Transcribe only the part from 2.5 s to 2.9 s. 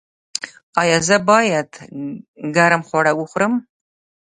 ګرم